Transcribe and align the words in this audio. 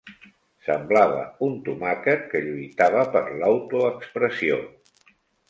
Semblava 0.69 1.19
un 1.47 1.53
tomàquet 1.67 2.23
que 2.31 2.41
lluitava 2.47 3.05
per 3.17 3.23
l'autoexpressió. 3.43 4.61